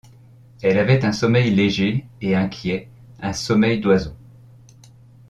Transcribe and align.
Elle 0.63 0.79
avait 0.79 1.05
un 1.05 1.11
sommeil 1.11 1.53
léger 1.53 2.07
et 2.21 2.35
inquiet, 2.35 2.87
un 3.21 3.33
sommeil 3.33 3.79
d’oiseau. 3.79 4.13